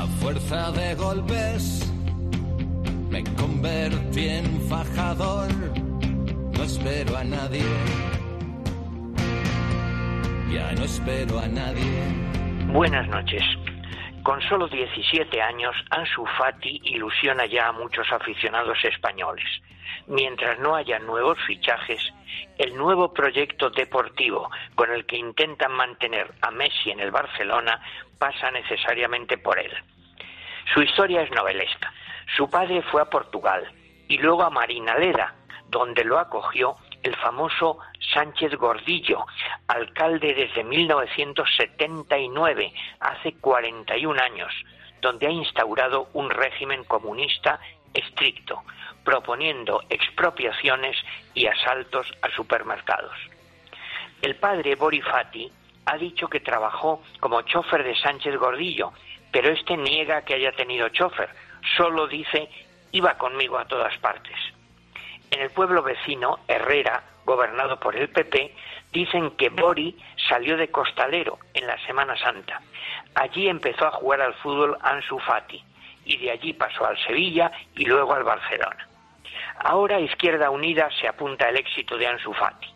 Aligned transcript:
A 0.00 0.06
fuerza 0.06 0.72
de 0.72 0.94
golpes 0.94 1.92
me 3.10 3.22
convertí 3.36 4.28
en 4.28 4.46
fajador. 4.62 5.50
No 6.56 6.62
espero 6.62 7.18
a 7.18 7.22
nadie. 7.22 7.66
Ya 10.50 10.72
no 10.72 10.84
espero 10.84 11.38
a 11.38 11.46
nadie. 11.48 12.00
Buenas 12.72 13.06
noches. 13.08 13.42
Con 14.22 14.42
solo 14.42 14.68
17 14.68 15.40
años, 15.40 15.74
Ansu 15.90 16.26
Fati 16.38 16.80
ilusiona 16.84 17.46
ya 17.46 17.68
a 17.68 17.72
muchos 17.72 18.12
aficionados 18.12 18.78
españoles. 18.84 19.46
Mientras 20.08 20.58
no 20.58 20.74
haya 20.74 20.98
nuevos 20.98 21.38
fichajes, 21.46 22.12
el 22.58 22.76
nuevo 22.76 23.14
proyecto 23.14 23.70
deportivo 23.70 24.50
con 24.74 24.90
el 24.92 25.06
que 25.06 25.16
intentan 25.16 25.72
mantener 25.72 26.32
a 26.42 26.50
Messi 26.50 26.90
en 26.90 27.00
el 27.00 27.10
Barcelona 27.10 27.80
pasa 28.18 28.50
necesariamente 28.50 29.38
por 29.38 29.58
él. 29.58 29.72
Su 30.74 30.82
historia 30.82 31.22
es 31.22 31.30
novelesca. 31.30 31.92
Su 32.36 32.50
padre 32.50 32.82
fue 32.82 33.00
a 33.00 33.10
Portugal 33.10 33.72
y 34.06 34.18
luego 34.18 34.42
a 34.42 34.50
Marinaleda, 34.50 35.34
donde 35.68 36.04
lo 36.04 36.18
acogió 36.18 36.76
el 37.02 37.16
famoso 37.16 37.78
Sánchez 38.12 38.54
Gordillo, 38.56 39.24
alcalde 39.70 40.34
desde 40.34 40.64
1979, 40.64 42.72
hace 43.00 43.32
41 43.34 44.20
años, 44.20 44.52
donde 45.00 45.28
ha 45.28 45.30
instaurado 45.30 46.08
un 46.12 46.28
régimen 46.28 46.82
comunista 46.84 47.60
estricto, 47.94 48.62
proponiendo 49.04 49.82
expropiaciones 49.88 50.96
y 51.34 51.46
asaltos 51.46 52.12
a 52.22 52.30
supermercados. 52.30 53.16
El 54.22 54.34
padre 54.36 54.74
Borifati 54.74 55.50
ha 55.86 55.96
dicho 55.96 56.28
que 56.28 56.40
trabajó 56.40 57.02
como 57.20 57.40
chofer 57.42 57.84
de 57.84 57.94
Sánchez 57.96 58.36
Gordillo, 58.36 58.92
pero 59.32 59.50
este 59.50 59.76
niega 59.76 60.22
que 60.22 60.34
haya 60.34 60.50
tenido 60.52 60.88
chofer, 60.88 61.30
solo 61.76 62.08
dice 62.08 62.50
iba 62.92 63.16
conmigo 63.16 63.56
a 63.56 63.66
todas 63.66 63.96
partes. 63.98 64.36
En 65.30 65.40
el 65.40 65.50
pueblo 65.50 65.84
vecino, 65.84 66.40
Herrera, 66.48 67.04
gobernado 67.30 67.78
por 67.78 67.94
el 67.94 68.08
PP, 68.08 68.54
dicen 68.92 69.30
que 69.36 69.50
Bori 69.50 69.96
salió 70.28 70.56
de 70.56 70.70
costalero 70.70 71.38
en 71.54 71.66
la 71.66 71.78
Semana 71.86 72.16
Santa. 72.16 72.60
Allí 73.14 73.48
empezó 73.48 73.86
a 73.86 73.92
jugar 73.92 74.20
al 74.20 74.34
fútbol 74.34 74.76
Ansu 74.82 75.18
Fati 75.20 75.62
y 76.04 76.16
de 76.16 76.30
allí 76.32 76.52
pasó 76.52 76.86
al 76.86 76.98
Sevilla 76.98 77.52
y 77.76 77.84
luego 77.84 78.14
al 78.14 78.24
Barcelona. 78.24 78.88
Ahora 79.62 80.00
Izquierda 80.00 80.50
Unida 80.50 80.88
se 81.00 81.06
apunta 81.06 81.46
al 81.46 81.56
éxito 81.56 81.96
de 81.96 82.06
Ansu 82.06 82.32
Fati. 82.32 82.68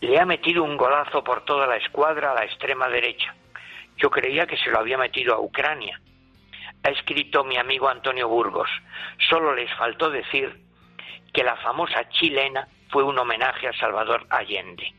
Le 0.00 0.18
ha 0.18 0.26
metido 0.26 0.64
un 0.64 0.76
golazo 0.76 1.22
por 1.22 1.44
toda 1.44 1.66
la 1.66 1.76
escuadra 1.76 2.32
a 2.32 2.34
la 2.34 2.44
extrema 2.44 2.88
derecha. 2.88 3.34
Yo 3.96 4.10
creía 4.10 4.46
que 4.46 4.56
se 4.56 4.70
lo 4.70 4.80
había 4.80 4.98
metido 4.98 5.34
a 5.34 5.40
Ucrania. 5.40 6.00
Ha 6.82 6.90
escrito 6.90 7.44
mi 7.44 7.56
amigo 7.56 7.88
Antonio 7.88 8.28
Burgos. 8.28 8.68
Solo 9.30 9.54
les 9.54 9.72
faltó 9.74 10.10
decir 10.10 10.64
que 11.32 11.44
la 11.44 11.56
famosa 11.56 12.08
chilena 12.10 12.68
fue 12.90 13.02
un 13.02 13.18
homenaje 13.18 13.68
a 13.68 13.72
Salvador 13.72 14.26
Allende. 14.30 14.92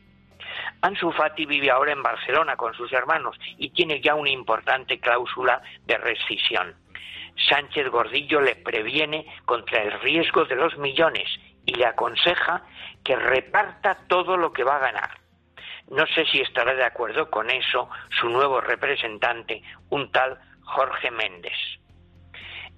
Ansu 0.82 1.10
Fati 1.12 1.46
vive 1.46 1.70
ahora 1.70 1.92
en 1.92 2.02
Barcelona 2.02 2.56
con 2.56 2.74
sus 2.74 2.92
hermanos 2.92 3.36
y 3.58 3.70
tiene 3.70 4.00
ya 4.00 4.14
una 4.14 4.30
importante 4.30 4.98
cláusula 5.00 5.62
de 5.84 5.98
rescisión. 5.98 6.74
Sánchez 7.48 7.88
Gordillo 7.88 8.40
le 8.40 8.56
previene 8.56 9.26
contra 9.44 9.82
el 9.82 9.92
riesgo 10.00 10.44
de 10.44 10.56
los 10.56 10.76
millones 10.78 11.28
y 11.66 11.74
le 11.74 11.86
aconseja 11.86 12.62
que 13.04 13.16
reparta 13.16 13.98
todo 14.08 14.36
lo 14.36 14.52
que 14.52 14.64
va 14.64 14.76
a 14.76 14.80
ganar. 14.80 15.10
No 15.90 16.06
sé 16.06 16.24
si 16.26 16.40
estará 16.40 16.74
de 16.74 16.84
acuerdo 16.84 17.30
con 17.30 17.50
eso 17.50 17.88
su 18.20 18.28
nuevo 18.28 18.60
representante, 18.60 19.62
un 19.90 20.10
tal 20.10 20.38
Jorge 20.62 21.10
Méndez. 21.10 21.56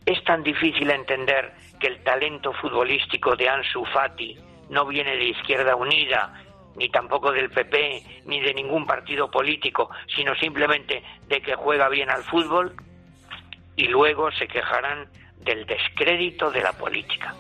Es 0.04 0.22
tan 0.24 0.42
difícil 0.42 0.90
entender 0.90 1.54
que 1.80 1.86
el 1.86 2.02
talento 2.02 2.52
futbolístico 2.54 3.36
de 3.36 3.48
Ansu 3.48 3.84
Fati 3.86 4.38
no 4.70 4.86
viene 4.86 5.16
de 5.16 5.24
Izquierda 5.24 5.76
Unida, 5.76 6.32
ni 6.76 6.88
tampoco 6.88 7.32
del 7.32 7.50
PP, 7.50 8.22
ni 8.26 8.40
de 8.40 8.54
ningún 8.54 8.86
partido 8.86 9.30
político, 9.30 9.90
sino 10.14 10.34
simplemente 10.36 11.02
de 11.26 11.40
que 11.42 11.54
juega 11.54 11.88
bien 11.88 12.10
al 12.10 12.22
fútbol 12.22 12.74
y 13.76 13.88
luego 13.88 14.30
se 14.32 14.46
quejarán 14.46 15.08
del 15.40 15.66
descrédito 15.66 16.50
de 16.50 16.62
la 16.62 16.72
política. 16.72 17.34